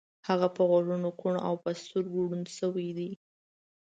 هغه 0.27 0.47
په 0.55 0.61
غوږو 0.69 1.11
کوڼ 1.19 1.35
او 1.47 1.53
په 1.63 1.69
سترګو 1.81 2.19
ړوند 2.29 2.47
شوی 2.57 2.87
دی 2.97 3.11